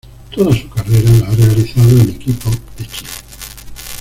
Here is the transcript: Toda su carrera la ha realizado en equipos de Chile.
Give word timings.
Toda 0.31 0.51
su 0.55 0.67
carrera 0.67 1.11
la 1.11 1.27
ha 1.27 1.35
realizado 1.35 1.89
en 1.91 2.09
equipos 2.09 2.59
de 2.75 2.87
Chile. 2.87 3.09